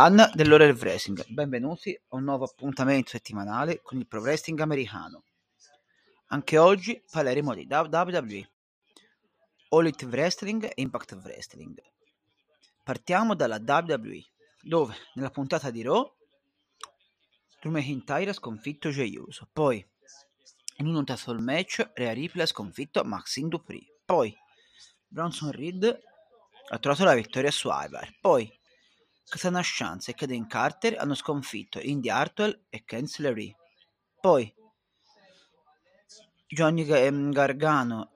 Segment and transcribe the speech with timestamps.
[0.00, 5.24] Fan dell'ora del wrestling, benvenuti a un nuovo appuntamento settimanale con il pro wrestling americano.
[6.28, 8.50] Anche oggi parleremo di WWE,
[9.68, 11.82] All Elite Wrestling e Impact Wrestling.
[12.82, 14.24] Partiamo dalla WWE,
[14.62, 16.10] dove nella puntata di Raw
[17.60, 19.86] Drew McIntyre ha sconfitto Jey Uso, poi
[20.78, 24.34] in un title match Rhea Ripley ha sconfitto Maxine Dupree, poi
[25.06, 25.84] Bronson Reed
[26.70, 28.50] ha trovato la vittoria su Ivar, poi
[29.30, 33.54] Katana Chance e Kaden Carter hanno sconfitto Indy Hartwell e Cancellery.
[34.20, 34.52] Poi
[36.48, 38.10] Johnny ehm, Gargano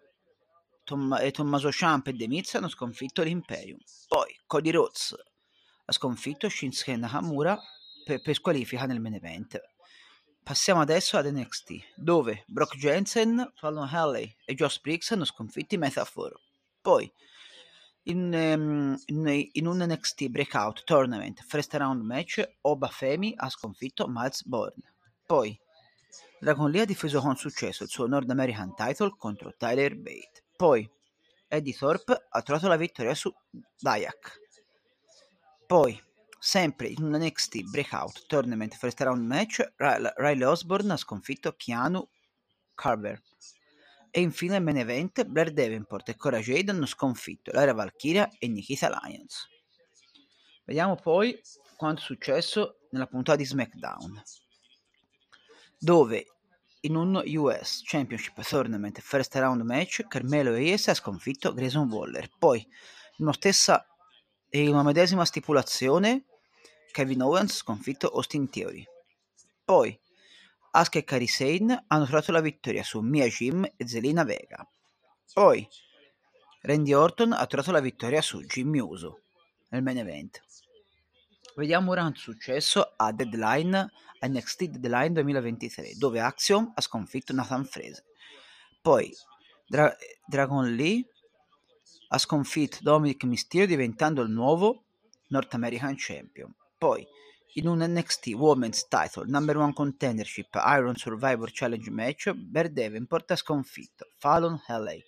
[1.21, 3.79] e Tommaso Ciampa e Miz hanno sconfitto l'Imperium.
[4.09, 5.15] Poi Cody Rhodes
[5.85, 7.57] ha sconfitto Shinsuke Nakamura
[8.05, 9.61] per, per squalifica nel main event.
[10.43, 15.79] Passiamo adesso ad NXT, dove Brock Jensen, Fallon Halley e Josh Briggs hanno sconfitto i
[15.79, 16.35] Metaphor.
[16.83, 17.11] Poi
[18.05, 24.07] in, um, in, in, un NXT Breakout Tournament First Round Match, Oba Femi ha sconfitto
[24.09, 24.95] Miles Bourne.
[25.27, 25.59] Poi,
[26.39, 30.45] Dragon Lee ha difeso con successo il suo North American title contro Tyler Bate.
[30.57, 30.89] Poi,
[31.49, 33.33] Eddie Thorpe ha trovato la vittoria su
[33.79, 34.41] Dayak.
[35.67, 35.99] Poi,
[36.39, 42.07] sempre in un NXT Breakout Tournament First Round Match, Riley Osborne ha sconfitto Keanu
[42.75, 43.23] Carver.
[44.17, 48.47] E infine il main event, Blair Davenport e Cora Jade hanno sconfitto Lara Valkyria e
[48.47, 49.49] Nikita Lyons.
[50.65, 51.37] Vediamo poi
[51.77, 54.23] quanto è successo nella puntata di SmackDown,
[55.81, 56.27] dove
[56.83, 62.31] in un US Championship Tournament First Round Match Carmelo Hayes ha sconfitto Grayson Waller.
[62.39, 63.85] Poi, in una, stessa,
[64.51, 66.27] in una medesima stipulazione,
[66.93, 68.87] Kevin Owens ha sconfitto Austin Theory.
[69.65, 70.01] Poi,
[70.77, 74.67] Asuka e Kairi Sane hanno trovato la vittoria su Mia Jim e Zelina Vega.
[75.33, 75.67] Poi
[76.63, 79.21] Randy Orton ha trovato la vittoria su Jimmy Uso
[79.69, 80.43] nel main event.
[81.55, 83.89] Vediamo ora un successo a Deadline
[84.21, 88.03] NXT Deadline 2023 dove Axiom ha sconfitto Nathan Fraser.
[88.83, 89.15] Poi
[89.67, 89.97] Dra-
[90.27, 91.07] Dragon Lee
[92.09, 94.87] ha sconfitto Dominic Mysterio diventando il nuovo
[95.29, 96.53] North American Champion.
[96.77, 97.07] Poi
[97.55, 103.37] in un NXT Women's Title Number One Contendership Iron Survivor Challenge match, Bear Davenport ha
[103.37, 105.05] sconfitto Fallon Haley,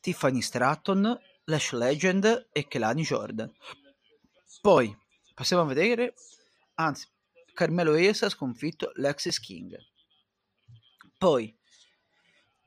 [0.00, 3.52] Tiffany Stratton, Lash Legend e Kelani Jordan.
[4.60, 4.96] Poi
[5.34, 6.14] passiamo a vedere,
[6.74, 7.06] anzi,
[7.52, 9.76] Carmelo Hayes ha sconfitto Lexis King.
[11.16, 11.56] Poi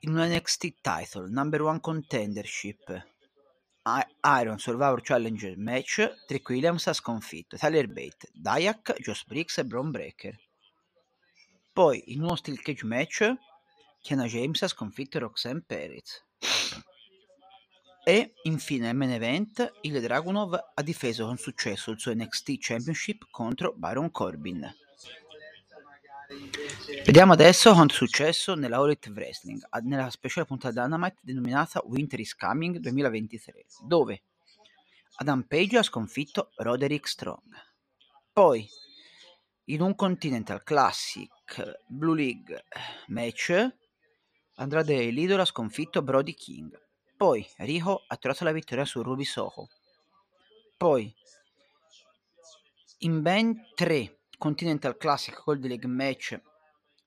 [0.00, 3.04] in un NXT Title Number One Contendership
[4.40, 9.90] Iron Survivor Challenge match Trick Williams ha sconfitto Tyler Bate, Dayak, Josh Briggs e Braun
[9.90, 10.38] Breaker.
[11.72, 13.34] Poi in uno Steel Cage match
[14.02, 16.24] Kiana James ha sconfitto Roxanne Perez.
[18.04, 23.74] E infine main event il Dragunov ha difeso con successo il suo NXT Championship contro
[23.76, 24.66] Baron Corbin.
[27.06, 32.20] Vediamo adesso quanto è successo nella All Elite Wrestling, nella speciale puntata Dynamite denominata Winter
[32.20, 34.24] is Coming 2023, dove
[35.16, 37.44] Adam Page ha sconfitto Roderick Strong.
[38.30, 38.68] Poi,
[39.64, 41.30] in un Continental Classic
[41.86, 42.64] Blue League
[43.06, 43.66] match,
[44.56, 46.78] Andrade Lidor ha sconfitto Brody King.
[47.16, 49.68] Poi, Riho ha trovato la vittoria su Ruby Soho.
[50.76, 51.12] Poi,
[52.98, 56.40] in ben 3 Continental Classic Gold League match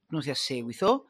[0.08, 1.08] tenuti a seguito.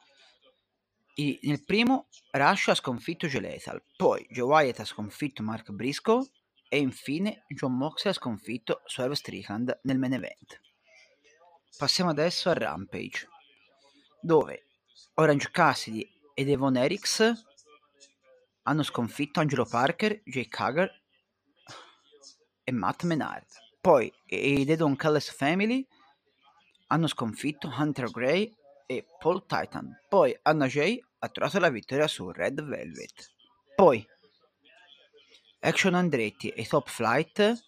[1.15, 6.25] I, nel primo Rush ha sconfitto Gelethal, poi Joe Wyatt ha sconfitto Mark Briscoe
[6.69, 10.61] e infine John Moxley ha sconfitto Swerve Strickland nel main event.
[11.77, 13.27] Passiamo adesso a Rampage,
[14.21, 14.67] dove
[15.15, 17.43] Orange Cassidy ed Devon Eriks
[18.63, 21.01] hanno sconfitto Angelo Parker, Jake Hager
[22.63, 23.45] e Matt Menard.
[23.81, 25.85] Poi i The Don Callis Family
[26.91, 28.53] hanno sconfitto Hunter Gray
[28.85, 29.97] e Paul Titan.
[30.07, 33.31] Poi Anna Jay ha trovato la vittoria su Red Velvet.
[33.75, 34.05] Poi
[35.61, 37.63] Action Andretti e Top Flight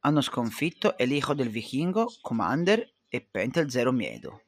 [0.00, 4.42] hanno sconfitto El Hijo del Vichingo, Commander e Pentel Zero Miedo.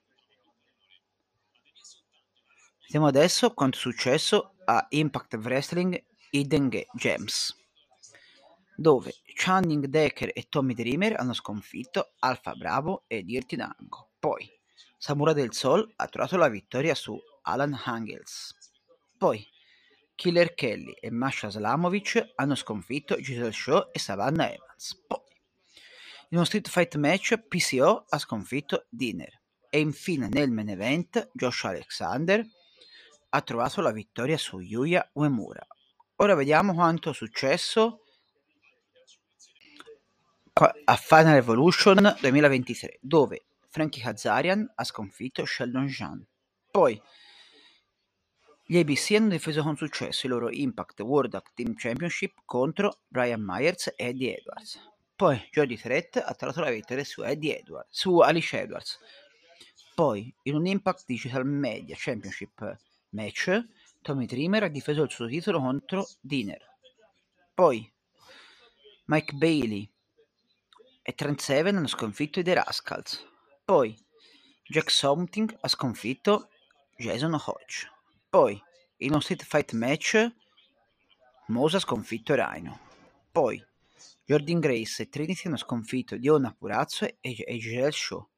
[2.82, 7.54] Vediamo adesso quanto è successo a Impact Wrestling Hidden Gems,
[8.76, 14.10] dove Channing Decker e Tommy Dreamer hanno sconfitto Alfa Bravo e Dirty Dango.
[14.18, 14.48] Poi
[14.98, 18.54] Samurai del Sol ha trovato la vittoria su Alan Hangels.
[19.16, 19.44] Poi
[20.14, 25.04] Killer Kelly e Masha Slamovic hanno sconfitto Giselle Shaw e Savannah Evans.
[25.06, 25.24] Poi
[26.30, 29.40] in uno Street Fight match PCO ha sconfitto Dinner.
[29.70, 32.44] E infine nel main event Josh Alexander
[33.28, 35.64] ha trovato la vittoria su Yuya Uemura.
[36.16, 38.05] Ora vediamo quanto è successo
[40.58, 46.26] a Final Evolution 2023, dove Frankie Kazarian ha sconfitto Sheldon Jean.
[46.70, 46.98] Poi
[48.64, 53.88] gli ABC hanno difeso con successo il loro Impact World Team Championship contro Brian Myers
[53.88, 54.80] e Eddie Edwards.
[55.14, 58.98] Poi Jody Threat ha trovato la vittoria su, Eddie Edwards, su Alice Edwards.
[59.94, 62.78] Poi in un Impact Digital Media Championship
[63.10, 63.62] match
[64.00, 66.64] Tommy Dreamer ha difeso il suo titolo contro Diner.
[67.52, 67.92] Poi
[69.04, 69.90] Mike Bailey
[71.08, 73.24] e Trent Seven hanno sconfitto i The Rascals.
[73.64, 73.96] Poi
[74.64, 76.48] Jack Something ha sconfitto
[76.96, 77.88] Jason Hodge.
[78.28, 78.60] Poi,
[78.98, 80.34] in un street fight match,
[81.46, 82.80] Mosa ha sconfitto Rhino.
[83.30, 83.64] Poi,
[84.24, 88.28] Jordan Grace e Trinity hanno sconfitto Diona Purazzo e, e Giselle Shaw.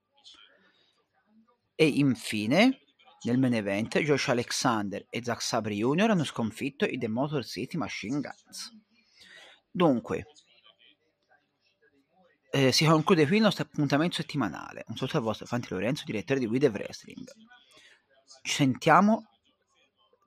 [1.74, 2.80] E infine,
[3.22, 6.10] nel main event, Josh Alexander e Zack Sabre Jr.
[6.10, 8.76] hanno sconfitto i The Motor City Machine Guns.
[9.70, 10.26] Dunque,
[12.58, 14.84] eh, si conclude qui il nostro appuntamento settimanale.
[14.88, 17.30] Un saluto al vostro Fanti Lorenzo, direttore di We The Wrestling.
[18.42, 19.28] Ci sentiamo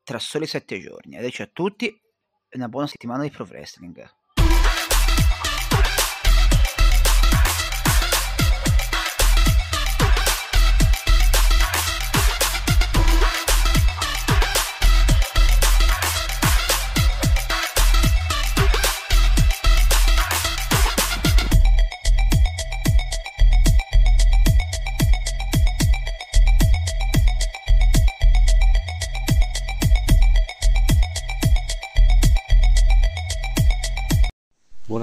[0.03, 1.17] tra soli sette giorni.
[1.17, 1.93] Adesso a tutti
[2.51, 4.09] una buona settimana di Pro Wrestling.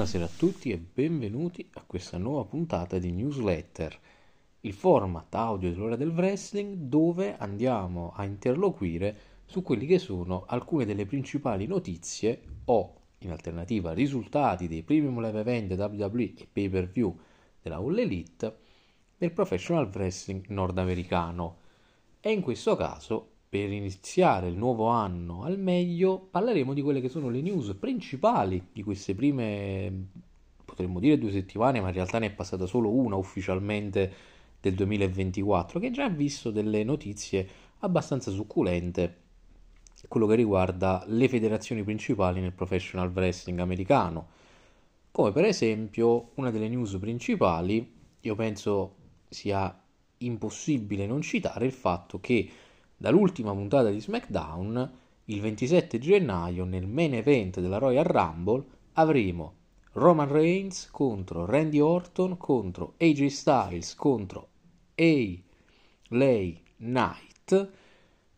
[0.08, 3.94] Buonasera a tutti e benvenuti a questa nuova puntata di newsletter,
[4.60, 10.86] il format audio dell'ora del wrestling dove andiamo a interloquire su quelli che sono alcune
[10.86, 16.88] delle principali notizie o in alternativa risultati dei premium live event WWE e pay per
[16.88, 17.14] view
[17.60, 18.56] della All Elite
[19.18, 21.58] del professional wrestling nordamericano.
[22.18, 27.08] E in questo caso per iniziare il nuovo anno al meglio parleremo di quelle che
[27.08, 30.08] sono le news principali di queste prime,
[30.64, 34.12] potremmo dire due settimane, ma in realtà ne è passata solo una ufficialmente
[34.60, 37.48] del 2024, che già ha visto delle notizie
[37.78, 39.26] abbastanza succulente
[40.06, 44.28] quello che riguarda le federazioni principali nel professional wrestling americano.
[45.10, 48.94] Come per esempio una delle news principali, io penso
[49.28, 49.82] sia
[50.18, 52.48] impossibile non citare il fatto che
[52.98, 54.92] dall'ultima puntata di SmackDown,
[55.26, 58.64] il 27 gennaio nel main event della Royal Rumble
[58.94, 59.54] avremo
[59.92, 64.48] Roman Reigns contro Randy Orton contro AJ Styles contro
[64.96, 65.38] A.
[66.08, 67.70] Lay Knight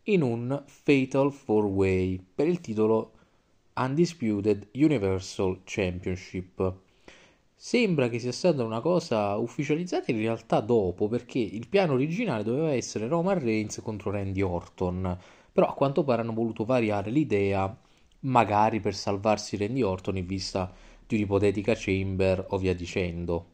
[0.03, 3.13] in un Fatal 4-Way per il titolo
[3.73, 6.90] Undisputed Universal Championship.
[7.63, 12.71] Sembra che sia stata una cosa ufficializzata in realtà dopo, perché il piano originale doveva
[12.71, 15.15] essere Roman Reigns contro Randy Orton,
[15.51, 17.71] però a quanto pare hanno voluto variare l'idea,
[18.21, 20.73] magari per salvarsi Randy Orton in vista
[21.05, 23.45] di un'ipotetica Chamber o via dicendo.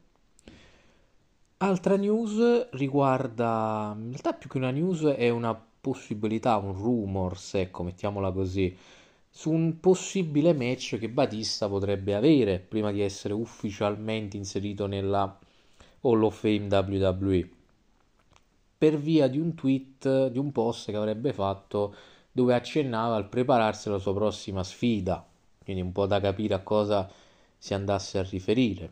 [1.57, 7.83] Altra news riguarda, in realtà più che una news è una possibilità, un rumors, ecco,
[7.83, 8.73] mettiamola così
[9.37, 15.37] su un possibile match che Batista potrebbe avere prima di essere ufficialmente inserito nella
[16.01, 17.49] Hall of Fame WWE
[18.79, 21.93] per via di un tweet, di un post che avrebbe fatto
[22.31, 25.23] dove accennava al prepararsi alla sua prossima sfida,
[25.63, 27.07] quindi un po' da capire a cosa
[27.59, 28.91] si andasse a riferire.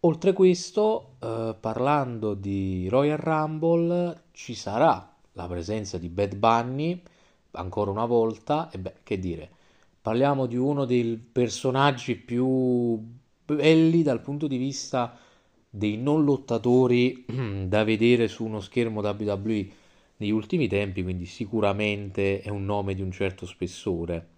[0.00, 7.02] Oltre questo, eh, parlando di Royal Rumble, ci sarà la presenza di Bad Bunny,
[7.52, 9.50] ancora una volta, e beh, che dire,
[10.00, 12.98] parliamo di uno dei personaggi più
[13.44, 15.18] belli dal punto di vista
[15.70, 17.24] dei non lottatori
[17.66, 19.70] da vedere su uno schermo WWE
[20.16, 24.28] negli ultimi tempi, quindi sicuramente è un nome di un certo spessore.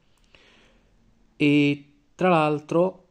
[1.37, 3.07] E tra l'altro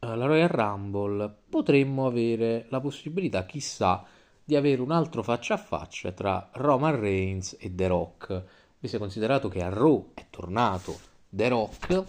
[0.00, 4.04] alla Royal Rumble potremmo avere la possibilità, chissà,
[4.44, 8.44] di avere un altro faccia a faccia tra Roman Reigns e The Rock
[8.80, 9.70] visto considerato che a
[10.14, 10.98] è tornato.
[11.30, 12.04] The Rock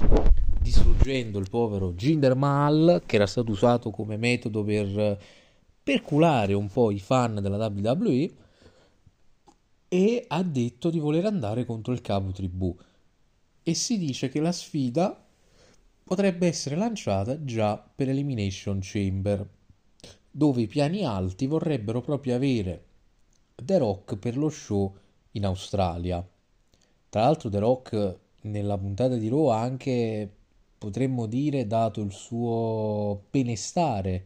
[0.62, 5.20] distruggendo il povero Jinder Mahal che era stato usato come metodo per
[5.82, 8.32] perculare un po' i fan della WWE
[9.88, 12.76] e ha detto di voler andare contro il capo tribù.
[13.64, 15.26] E si dice che la sfida
[16.04, 19.48] potrebbe essere lanciata già per Elimination Chamber
[20.32, 22.86] dove i piani alti vorrebbero proprio avere
[23.56, 24.96] The Rock per lo show
[25.32, 26.26] in Australia
[27.10, 30.30] tra l'altro The Rock nella puntata di Raw ha anche
[30.78, 34.26] potremmo dire dato il suo benestare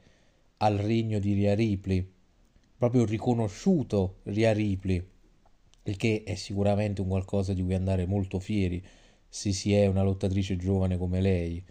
[0.58, 2.08] al regno di Ria Ripley,
[2.78, 5.06] proprio riconosciuto Ria Ripley,
[5.84, 8.86] il che è sicuramente un qualcosa di cui andare molto fieri
[9.28, 11.64] se si è una lottatrice giovane come lei.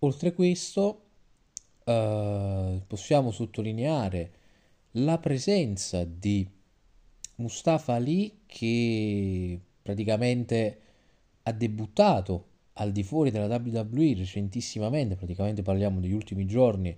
[0.00, 1.02] Oltre questo,
[1.84, 4.32] eh, possiamo sottolineare
[4.92, 6.48] la presenza di
[7.36, 10.80] Mustafa Ali che praticamente
[11.42, 16.96] ha debuttato al di fuori della WWE recentissimamente, praticamente parliamo degli ultimi giorni,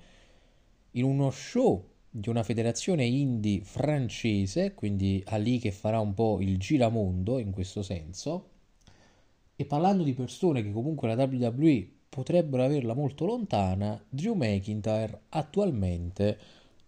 [0.93, 6.59] in uno show di una federazione indie francese, quindi Ali che farà un po' il
[6.59, 8.49] giramondo in questo senso.
[9.57, 16.39] E parlando di persone che comunque la WWE potrebbero averla molto lontana, Drew McIntyre attualmente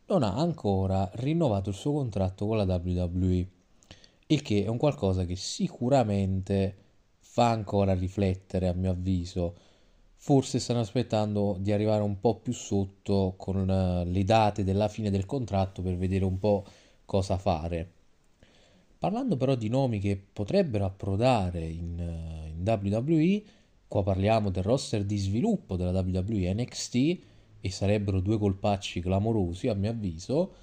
[0.06, 3.48] non ha ancora rinnovato il suo contratto con la WWE,
[4.26, 6.76] il che è un qualcosa che sicuramente
[7.18, 9.56] fa ancora riflettere a mio avviso.
[10.16, 15.10] Forse stanno aspettando di arrivare un po' più sotto con eh, le date della fine
[15.10, 16.64] del contratto per vedere un po'
[17.04, 17.92] cosa fare.
[18.98, 23.42] Parlando però di nomi che potrebbero approdare in, eh, in WWE,
[23.86, 27.18] qua parliamo del roster di sviluppo della WWE NXT
[27.60, 30.54] e sarebbero due colpacci clamorosi a mio avviso,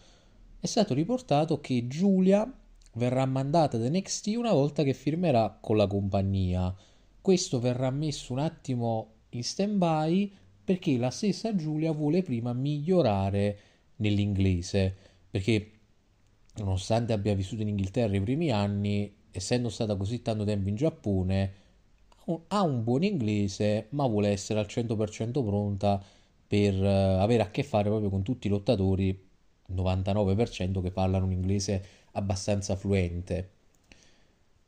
[0.60, 2.52] è stato riportato che Giulia
[2.94, 6.74] verrà mandata ad NXT una volta che firmerà con la compagnia.
[7.22, 10.34] Questo verrà messo un attimo in stand-by
[10.64, 13.60] perché la stessa Giulia vuole prima migliorare
[13.98, 14.96] nell'inglese,
[15.30, 15.72] perché
[16.56, 21.54] nonostante abbia vissuto in Inghilterra i primi anni, essendo stata così tanto tempo in Giappone,
[22.48, 26.02] ha un buon inglese, ma vuole essere al 100% pronta
[26.48, 29.30] per uh, avere a che fare proprio con tutti i lottatori
[29.74, 33.50] 99% che parlano un inglese abbastanza fluente.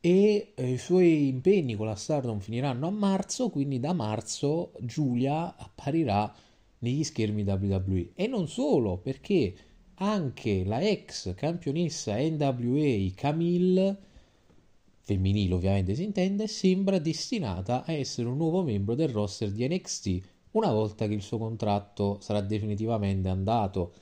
[0.00, 5.56] E eh, i suoi impegni con la Stardom finiranno a marzo, quindi da marzo Giulia
[5.56, 6.32] apparirà
[6.80, 8.10] negli schermi WWE.
[8.14, 9.54] E non solo, perché
[9.94, 13.98] anche la ex campionessa NWA Camille,
[15.00, 20.22] femminile ovviamente si intende, sembra destinata a essere un nuovo membro del roster di NXT
[20.54, 23.92] una volta che il suo contratto sarà definitivamente andato.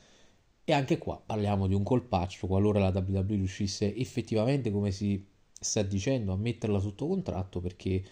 [0.72, 5.22] E anche qua parliamo di un colpaccio qualora la WWE riuscisse effettivamente, come si
[5.60, 8.02] sta dicendo, a metterla sotto contratto perché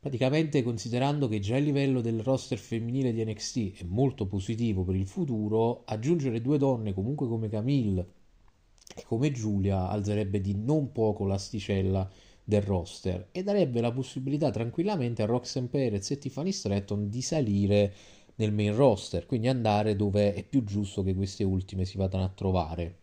[0.00, 4.96] praticamente considerando che già il livello del roster femminile di NXT è molto positivo per
[4.96, 8.08] il futuro, aggiungere due donne comunque come Camille
[8.96, 12.10] e come Giulia alzerebbe di non poco l'asticella
[12.42, 17.94] del roster e darebbe la possibilità tranquillamente a Roxanne Perez e Tiffany Stratton di salire
[18.40, 22.28] nel main roster, quindi andare dove è più giusto che queste ultime si vadano a
[22.28, 22.96] trovare.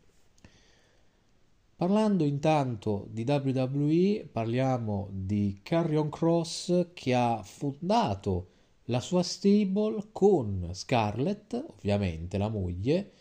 [1.76, 8.48] Parlando intanto di WWE, parliamo di Carrion Cross che ha fondato
[8.86, 13.12] la sua stable con Scarlett, ovviamente la moglie,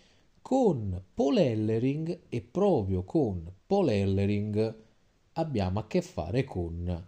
[0.40, 4.85] con Paul Ellering e proprio con Paul Ellering
[5.32, 7.06] abbiamo a che fare con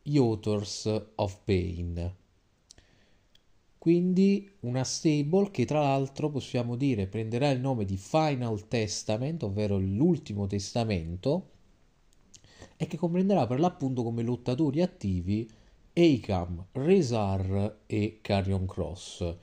[0.00, 2.16] gli Authors of Pain.
[3.78, 9.78] Quindi una stable che tra l'altro possiamo dire prenderà il nome di Final Testament, ovvero
[9.78, 11.50] l'ultimo testamento,
[12.76, 15.48] e che comprenderà per l'appunto come lottatori attivi
[15.92, 19.36] Akam, Rezar e Carrion Cross.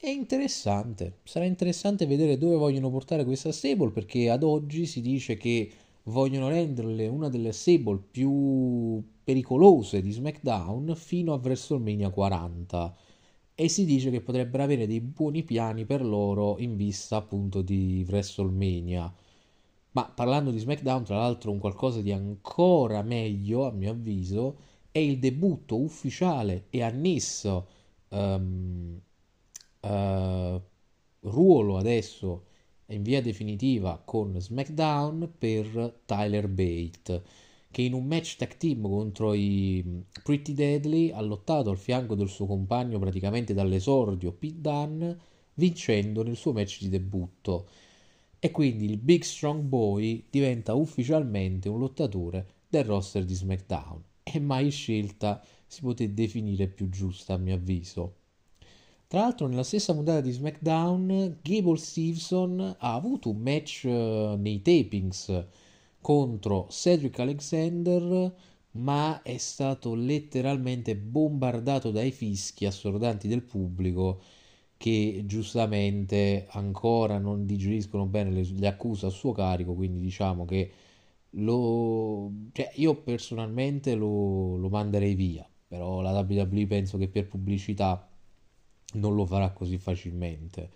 [0.00, 5.36] È interessante, sarà interessante vedere dove vogliono portare questa stable perché ad oggi si dice
[5.36, 5.70] che
[6.04, 12.96] vogliono renderle una delle stable più pericolose di SmackDown fino a WrestleMania 40
[13.54, 18.04] e si dice che potrebbero avere dei buoni piani per loro in vista appunto di
[18.08, 19.12] WrestleMania.
[19.92, 24.56] Ma parlando di SmackDown, tra l'altro, un qualcosa di ancora meglio, a mio avviso,
[24.90, 27.66] è il debutto ufficiale e annesso
[28.08, 28.98] um,
[29.80, 30.60] uh,
[31.20, 32.44] ruolo adesso
[32.86, 37.22] in via definitiva con SmackDown per Tyler Bate
[37.70, 42.28] che in un match tag team contro i Pretty Deadly ha lottato al fianco del
[42.28, 45.18] suo compagno praticamente dall'esordio Pete Dunne
[45.54, 47.68] vincendo nel suo match di debutto
[48.38, 54.38] e quindi il Big Strong Boy diventa ufficialmente un lottatore del roster di SmackDown e
[54.40, 58.16] mai scelta si poté definire più giusta a mio avviso.
[59.12, 64.62] Tra l'altro nella stessa puntata di SmackDown Gable Stevenson ha avuto un match uh, nei
[64.62, 65.48] tapings
[66.00, 68.34] contro Cedric Alexander
[68.70, 74.22] ma è stato letteralmente bombardato dai fischi assordanti del pubblico
[74.78, 80.72] che giustamente ancora non digeriscono bene le, le accuse a suo carico, quindi diciamo che
[81.32, 88.06] lo, cioè io personalmente lo, lo manderei via però la WWE penso che per pubblicità
[88.92, 90.70] non lo farà così facilmente.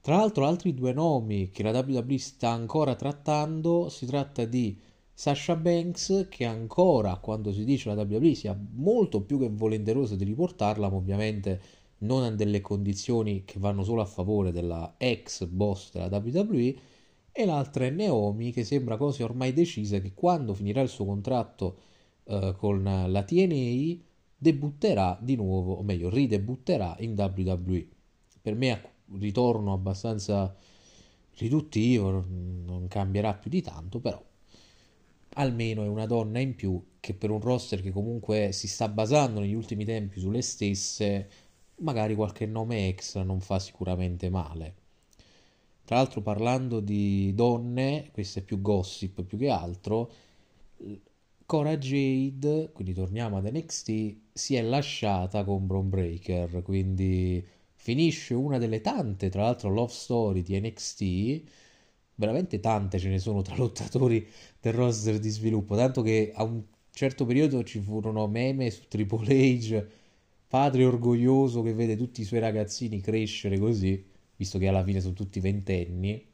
[0.00, 4.78] Tra l'altro altri due nomi che la WWE sta ancora trattando, si tratta di
[5.12, 10.24] Sasha Banks che ancora quando si dice la WWE sia molto più che volenterosa di
[10.24, 11.60] riportarla, ma ovviamente
[11.98, 16.74] non a delle condizioni che vanno solo a favore della ex boss della WWE
[17.32, 21.76] e l'altra è Naomi che sembra quasi ormai decisa che quando finirà il suo contratto
[22.24, 23.96] eh, con la TNA
[24.46, 27.86] debutterà di nuovo, o meglio ridebutterà in WWE.
[28.40, 30.54] Per me è un ritorno abbastanza
[31.38, 34.22] riduttivo, non cambierà più di tanto, però
[35.38, 39.40] almeno è una donna in più che per un roster che comunque si sta basando
[39.40, 41.28] negli ultimi tempi sulle stesse,
[41.78, 44.74] magari qualche nome extra non fa sicuramente male.
[45.84, 50.12] Tra l'altro parlando di donne, questo è più gossip più che altro,
[51.46, 58.58] Cora Jade, quindi torniamo ad NXT, si è lasciata con Bron Breaker, quindi finisce una
[58.58, 61.42] delle tante, tra l'altro, love story di NXT,
[62.16, 64.26] veramente tante ce ne sono tra lottatori
[64.60, 69.26] del roster di sviluppo, tanto che a un certo periodo ci furono meme su Triple
[69.28, 69.86] H,
[70.48, 75.14] padre orgoglioso che vede tutti i suoi ragazzini crescere così, visto che alla fine sono
[75.14, 76.26] tutti ventenni.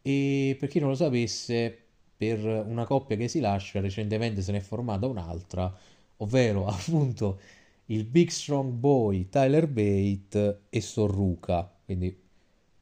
[0.00, 1.85] E per chi non lo sapesse,
[2.16, 5.72] per una coppia che si lascia, recentemente se ne è formata un'altra,
[6.18, 7.40] ovvero appunto
[7.86, 12.06] il Big Strong Boy Tyler Bate e Sorruca, quindi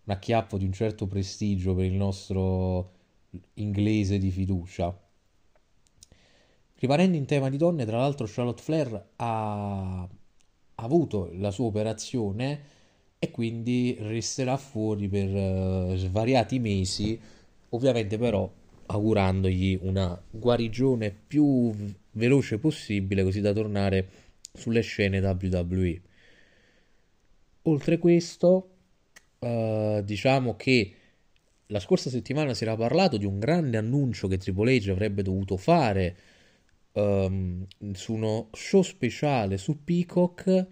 [0.04, 2.92] un acchiappo di un certo prestigio per il nostro
[3.54, 4.96] inglese di fiducia.
[6.76, 10.08] Rimanendo in tema di donne, tra l'altro Charlotte Flair ha,
[10.76, 12.72] avuto la sua operazione
[13.18, 17.18] e quindi resterà fuori per uh, svariati mesi,
[17.70, 18.50] ovviamente però
[18.86, 21.72] augurandogli una guarigione più
[22.12, 24.08] veloce possibile così da tornare
[24.52, 26.00] sulle scene WWE.
[27.62, 28.70] Oltre questo,
[29.38, 30.94] uh, diciamo che
[31.68, 35.56] la scorsa settimana si era parlato di un grande annuncio che Triple H avrebbe dovuto
[35.56, 36.16] fare
[36.92, 40.66] um, su uno show speciale su Peacock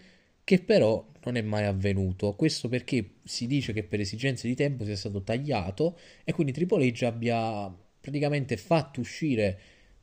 [0.45, 2.35] che però non è mai avvenuto.
[2.35, 6.87] Questo perché si dice che per esigenze di tempo sia stato tagliato e quindi Triple
[6.91, 9.59] H abbia praticamente fatto uscire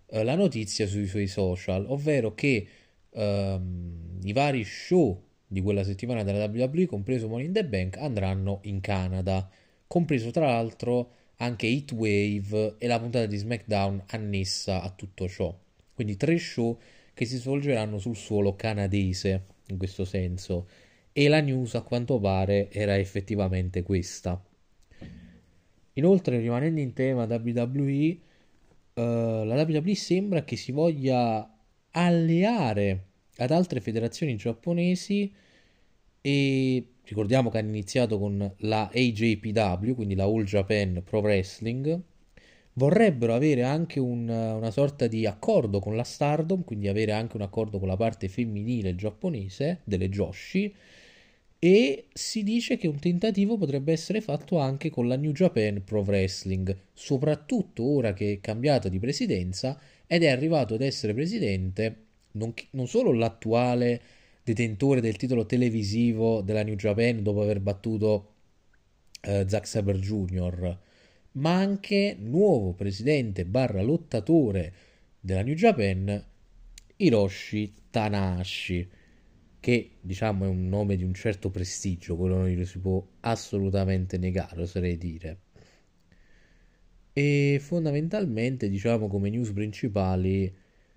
[0.08, 2.68] uh, la notizia sui suoi social, ovvero che
[3.12, 8.62] um, i vari show di quella settimana della WWE, compreso Money in the Bank, andranno
[8.64, 9.48] in Canada,
[9.86, 15.56] compreso tra l'altro anche Heatwave e la puntata di SmackDown annessa a tutto ciò.
[15.94, 16.80] Quindi tre show
[17.14, 20.68] che si svolgeranno sul suolo canadese in questo senso.
[21.12, 24.42] E la news a quanto pare era effettivamente questa.
[25.94, 28.18] Inoltre, rimanendo in tema WWE,
[28.94, 31.58] eh, la WWE sembra che si voglia
[31.92, 33.06] alleare
[33.38, 35.32] ad altre federazioni giapponesi
[36.22, 42.00] e ricordiamo che hanno iniziato con la AJPW, quindi la All Japan Pro Wrestling,
[42.74, 47.42] vorrebbero avere anche un, una sorta di accordo con la Stardom, quindi avere anche un
[47.42, 50.74] accordo con la parte femminile giapponese delle Joshi
[51.60, 56.02] e si dice che un tentativo potrebbe essere fatto anche con la New Japan Pro
[56.02, 62.54] Wrestling, soprattutto ora che è cambiato di presidenza ed è arrivato ad essere presidente non,
[62.72, 64.02] non solo l'attuale
[64.44, 68.34] detentore del titolo televisivo della New Japan dopo aver battuto
[69.22, 70.78] eh, Zack Saber Jr.,
[71.34, 74.74] ma anche nuovo presidente barra lottatore
[75.20, 76.24] della New Japan,
[76.96, 78.90] Hiroshi Tanahashi,
[79.60, 84.18] che diciamo è un nome di un certo prestigio, quello non lo si può assolutamente
[84.18, 85.40] negare, oserei dire.
[87.12, 90.54] E fondamentalmente, diciamo, come news principali,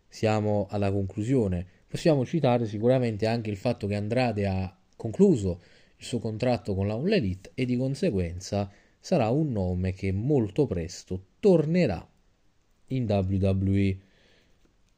[0.08, 1.66] siamo alla conclusione.
[1.88, 5.60] Possiamo citare sicuramente anche il fatto che Andrade ha concluso
[5.96, 8.70] il suo contratto con la All Elite e di conseguenza
[9.00, 12.08] sarà un nome che molto presto tornerà
[12.88, 13.98] in WWE,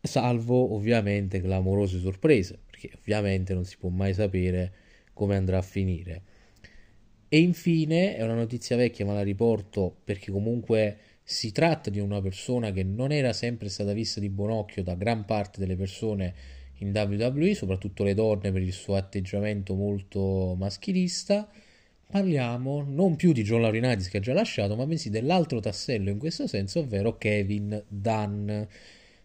[0.01, 4.73] salvo ovviamente clamorose sorprese, perché ovviamente non si può mai sapere
[5.13, 6.23] come andrà a finire.
[7.29, 12.21] E infine, è una notizia vecchia ma la riporto perché comunque si tratta di una
[12.21, 16.35] persona che non era sempre stata vista di buon occhio da gran parte delle persone
[16.79, 21.49] in WWE, soprattutto le donne per il suo atteggiamento molto maschilista
[22.07, 26.19] parliamo non più di John Laurinaitis che ha già lasciato, ma bensì dell'altro tassello in
[26.19, 28.63] questo senso, ovvero Kevin Dunn,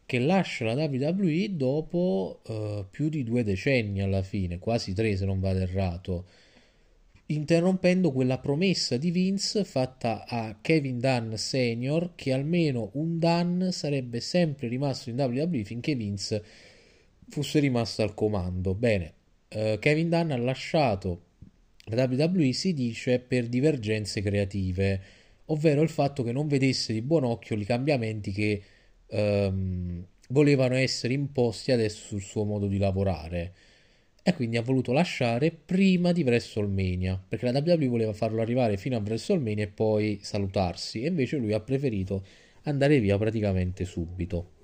[0.10, 5.24] che lascia la WWE dopo uh, più di due decenni alla fine, quasi tre se
[5.24, 6.26] non vado errato,
[7.28, 14.20] interrompendo quella promessa di Vince fatta a Kevin Dunn Senior che almeno un Dunn sarebbe
[14.20, 16.44] sempre rimasto in WWE finché Vince
[17.28, 18.74] fosse rimasto al comando.
[18.74, 19.14] Bene,
[19.50, 21.22] eh, Kevin Dunn ha lasciato
[21.84, 25.02] la WWE, si dice, per divergenze creative,
[25.46, 28.64] ovvero il fatto che non vedesse di buon occhio i cambiamenti che
[29.10, 33.54] ehm, volevano essere imposti adesso sul suo modo di lavorare.
[34.22, 38.96] E quindi ha voluto lasciare prima di WrestleMania, perché la WWE voleva farlo arrivare fino
[38.96, 42.24] a WrestleMania e poi salutarsi, e invece lui ha preferito
[42.64, 44.58] andare via praticamente subito.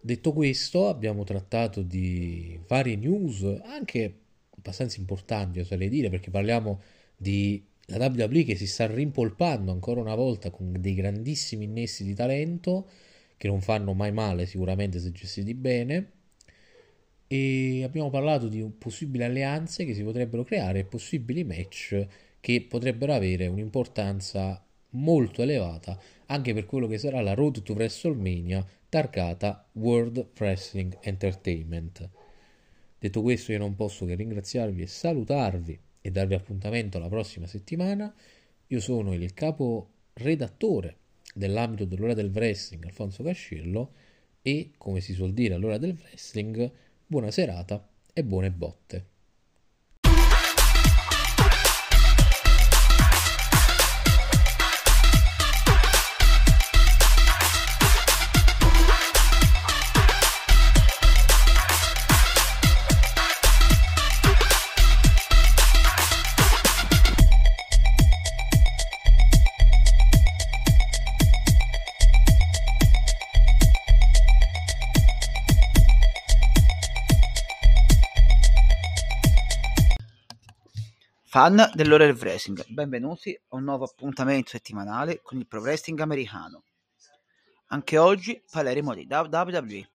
[0.00, 4.18] Detto questo, abbiamo trattato di varie news, anche
[4.50, 6.80] abbastanza importanti, oserei dire, perché parliamo
[7.16, 12.14] di la WWE che si sta rimpolpando ancora una volta con dei grandissimi innesti di
[12.14, 12.88] talento
[13.36, 16.10] che non fanno mai male sicuramente se gestiti bene
[17.26, 22.06] e abbiamo parlato di possibili alleanze che si potrebbero creare e possibili match
[22.40, 28.64] che potrebbero avere un'importanza molto elevata anche per quello che sarà la Road to WrestleMania
[28.88, 32.08] targata World Wrestling Entertainment.
[32.98, 38.14] Detto questo io non posso che ringraziarvi e salutarvi e darvi appuntamento la prossima settimana.
[38.66, 40.98] Io sono il capo redattore
[41.34, 43.92] dell'ambito dell'ora del wrestling Alfonso Cascillo
[44.42, 46.70] e come si suol dire all'ora del wrestling
[47.06, 49.12] buona serata e buone botte.
[81.34, 86.62] Fan dell'ora del wrestling, benvenuti a un nuovo appuntamento settimanale con il pro wrestling americano.
[87.70, 89.90] Anche oggi parleremo di WWE,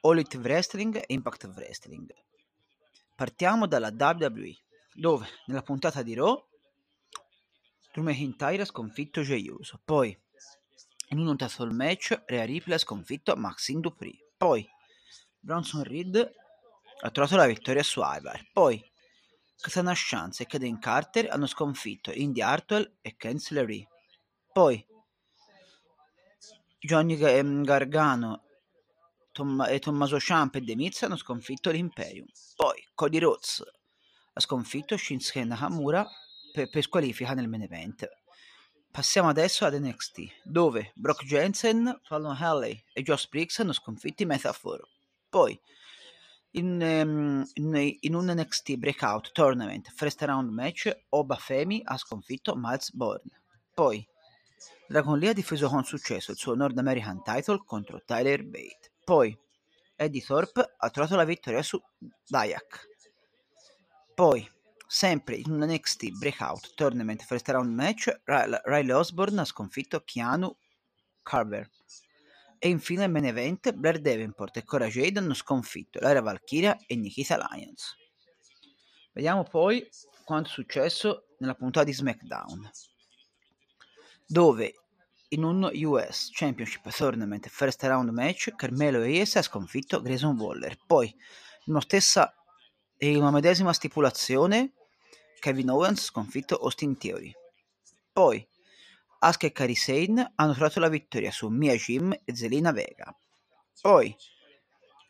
[0.00, 2.12] All Elite Wrestling e Impact Wrestling.
[3.14, 4.52] Partiamo dalla WWE,
[4.94, 6.44] dove nella puntata di Raw
[7.92, 10.20] Drew McIntyre ha sconfitto Jey Uso, poi
[11.10, 14.68] in un title match Rhea Ripley ha sconfitto Maxine Dupri, poi
[15.38, 16.16] Bronson Reed
[17.02, 18.94] ha trovato la vittoria su Ivar, poi
[19.60, 23.86] Katana Chance e Kaden Carter hanno sconfitto Indy Hartwell e Cancellery.
[24.52, 24.86] Poi
[26.78, 28.42] Johnny ehm, Gargano
[29.32, 32.26] Tom- e Tommaso Ciampa e Miz hanno sconfitto l'Imperium.
[32.56, 33.62] Poi Cody Rhodes
[34.32, 36.06] ha sconfitto Shinsuke Nakamura
[36.52, 38.08] per, per squalifica nel main event.
[38.90, 44.26] Passiamo adesso ad NXT, dove Brock Jensen, Fallon Halley e Josh Briggs hanno sconfitto i
[44.26, 44.88] Metaphor.
[45.28, 45.60] Poi
[46.56, 52.54] in, um, in, in, un NXT Breakout Tournament First Round Match, Oba Femi ha sconfitto
[52.56, 53.30] Miles Bourne.
[53.74, 54.06] Poi,
[54.88, 58.92] Dragon Lee ha difeso con successo il suo North American Title contro Tyler Bate.
[59.04, 59.36] Poi,
[59.96, 61.80] Eddie Thorpe ha trovato la vittoria su
[62.26, 62.88] Dayak.
[64.14, 64.50] Poi,
[64.86, 70.56] sempre in un NXT Breakout Tournament First Round Match, Riley Osborne ha sconfitto Keanu
[71.22, 71.68] Carver.
[72.58, 76.96] E infine il main event, Blair Davenport e Cora Jade hanno sconfitto Lara Valkyria e
[76.96, 77.94] Nikita Lyons.
[79.12, 79.86] Vediamo poi
[80.24, 82.70] quanto è successo nella puntata di SmackDown,
[84.26, 84.74] dove
[85.28, 90.76] in un US Championship Tournament First Round Match Carmelo Hayes ha sconfitto Grayson Waller.
[90.86, 92.32] Poi, in una, stessa,
[92.98, 94.72] in una medesima stipulazione,
[95.40, 97.32] Kevin Owens ha sconfitto Austin Theory.
[98.12, 98.46] Poi,
[99.18, 103.14] Asuka e Kairi Sane hanno trovato la vittoria su Mia Jim e Zelina Vega.
[103.80, 104.14] Poi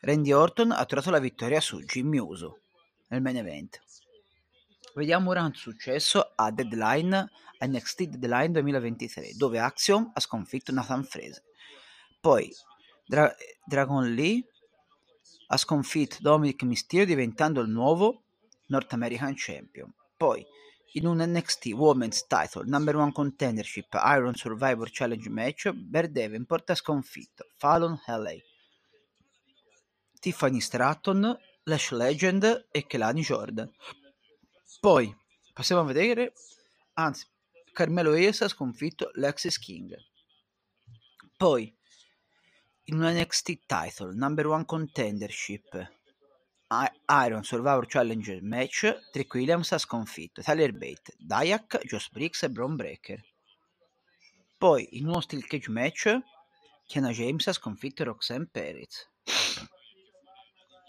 [0.01, 2.61] Randy Orton ha trovato la vittoria su Jimmy Uso
[3.09, 3.81] nel main event.
[4.93, 7.29] Vediamo ora un successo a Deadline,
[7.63, 11.43] NXT Deadline 2023, dove Axiom ha sconfitto Nathan Fraser.
[12.19, 12.51] Poi
[13.05, 13.33] Dra-
[13.65, 14.43] Dragon Lee
[15.47, 18.23] ha sconfitto Dominic Mysterio diventando il nuovo
[18.67, 19.93] North American Champion.
[20.15, 20.45] Poi
[20.93, 26.75] in un NXT Women's Title Number One Contendership Iron Survivor Challenge match, Bear Davenport ha
[26.75, 28.41] sconfitto Fallon Haley,
[30.19, 33.71] Tiffany Stratton, Lash Legend e Kelani Jordan.
[34.79, 35.15] Poi
[35.53, 36.33] passiamo a vedere,
[36.93, 37.25] anzi,
[37.73, 39.95] Carmelo Hayes ha sconfitto Lexis King.
[41.35, 41.71] Poi
[42.85, 45.96] in un NXT Title Number One Contendership
[46.69, 52.75] Iron Survivor Challenge match Trick Williams ha sconfitto Tyler Bate, Dayak, Josh Briggs e Braun
[52.75, 53.23] Breaker.
[54.57, 56.19] Poi in uno Steel Cage match
[56.85, 59.09] Kiana James ha sconfitto Roxanne Perez.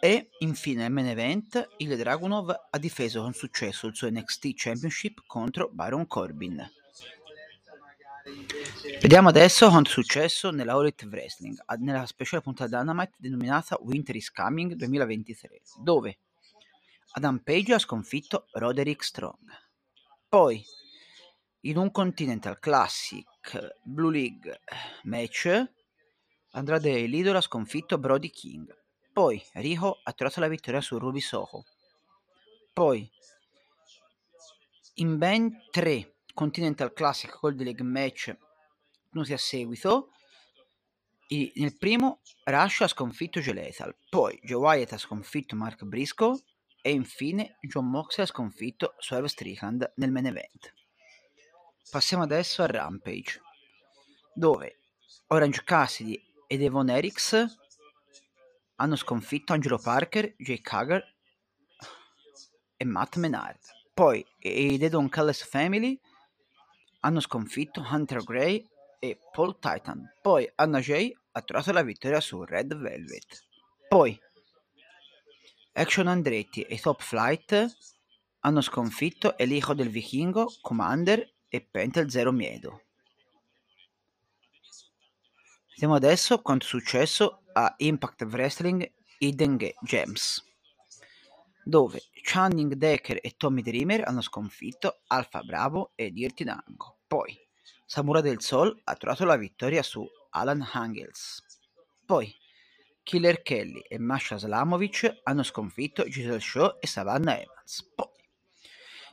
[0.00, 5.22] E infine nel main event il Dragunov ha difeso con successo il suo NXT Championship
[5.26, 6.77] contro Baron Corbin.
[9.00, 14.16] Vediamo adesso quanto è successo nella All Elite Wrestling, nella speciale puntata Dynamite denominata Winter
[14.16, 16.18] is Coming 2023, dove
[17.12, 19.38] Adam Page ha sconfitto Roderick Strong.
[20.28, 20.62] Poi,
[21.60, 23.26] in un Continental Classic
[23.82, 24.60] Blue League
[25.04, 25.64] match,
[26.50, 28.76] Andrade Lidor ha sconfitto Brody King.
[29.12, 31.64] Poi, Riho ha trovato la vittoria su Ruby Soho.
[32.72, 33.10] Poi,
[34.94, 38.32] in ben tre Continental Classic Gold League match
[39.10, 40.10] tenuti a seguito,
[41.30, 46.40] i, nel primo Rush ha sconfitto Joe Lethal, poi Joe Wyatt ha sconfitto Mark Briscoe
[46.80, 50.72] e infine John Moxley ha sconfitto Swerve Strickland nel main event.
[51.90, 53.40] Passiamo adesso a Rampage,
[54.32, 54.78] dove
[55.26, 57.46] Orange Cassidy e Devon Eriks
[58.76, 61.16] hanno sconfitto Angelo Parker, Jake Hager
[62.76, 63.58] e Matt Menard.
[63.92, 66.00] Poi i The Don Callis Family
[67.08, 68.62] hanno sconfitto Hunter Gray
[68.98, 70.12] e Paul Titan.
[70.20, 73.46] Poi Anna Jay ha trovato la vittoria su Red Velvet.
[73.88, 74.18] Poi
[75.72, 77.76] Action Andretti e Top Flight
[78.40, 82.82] hanno sconfitto El Hijo del Vichingo, Commander e Pentel Zero Miedo.
[85.70, 90.44] Vediamo adesso quanto è successo a Impact Wrestling Hidden Gems,
[91.64, 96.97] dove Channing Decker e Tommy Dreamer hanno sconfitto Alfa Bravo e Dirty Dango.
[97.08, 97.34] Poi
[97.86, 101.42] Samurai del Sol ha trovato la vittoria su Alan Hangels.
[102.04, 102.30] Poi
[103.02, 107.90] Killer Kelly e Masha Slamovic hanno sconfitto Giselle Shaw e Savannah Evans.
[107.94, 108.06] Poi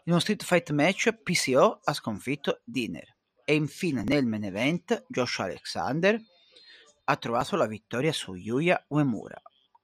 [0.04, 3.16] in uno street fight match PCO ha sconfitto Dinner.
[3.46, 6.20] E infine nel main event Josh Alexander
[7.06, 9.42] ha trovato la vittoria su Yuya Uemura.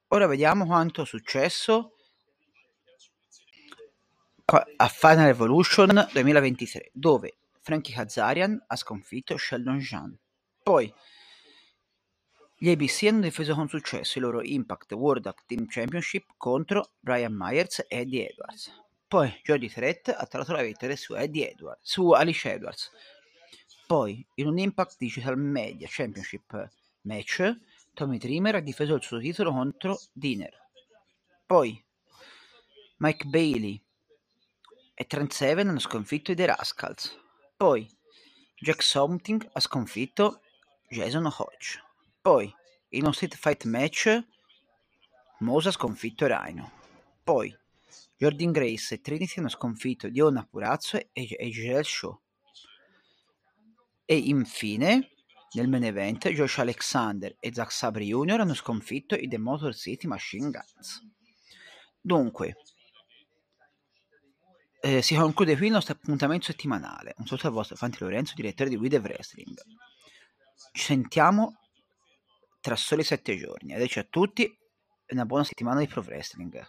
[0.08, 1.96] Ora vediamo quanto è successo
[4.44, 10.18] a Final Evolution 2023, dove Frankie Kazarian ha sconfitto Sheldon Jean.
[10.62, 10.92] Poi
[12.58, 17.80] gli ABC hanno difeso con successo il loro Impact World Team Championship contro Brian Myers
[17.80, 18.70] e Eddie Edwards.
[19.08, 22.90] Poi Jody Threat ha trovato la vittoria su Edwards, su Alice Edwards.
[23.86, 26.70] Poi in un Impact Digital Media Championship
[27.02, 27.58] match,
[27.94, 30.56] Tommy Dreamer ha difeso il suo titolo contro Dinner.
[31.46, 31.84] Poi
[32.98, 33.80] Mike Bailey
[34.94, 37.21] e Trent Seven hanno sconfitto i The Rascals.
[37.62, 37.88] Poi
[38.58, 40.40] Jack Something ha sconfitto
[40.88, 41.80] Jason Hodge.
[42.20, 42.52] Poi
[42.88, 44.26] in uno street fight match
[45.38, 46.72] Mosa ha sconfitto Rhino.
[47.22, 47.56] Poi
[48.16, 52.20] Jordan Grace e Trinity hanno sconfitto Diona Purazzo e, e Giselle Shaw.
[54.06, 55.10] E infine
[55.52, 58.40] nel main event, Josh Alexander e Zack Sabre Jr.
[58.40, 61.00] hanno sconfitto i The Motor City Machine Guns.
[62.00, 62.56] Dunque,
[64.84, 67.14] eh, si conclude qui il nostro appuntamento settimanale.
[67.18, 69.56] Un saluto al vostro Fanti Lorenzo, direttore di Guide Wrestling.
[70.72, 71.58] Ci sentiamo
[72.60, 73.74] tra soli sette giorni.
[73.74, 74.52] Adesso a tutti
[75.10, 76.60] una buona settimana di Pro Wrestling.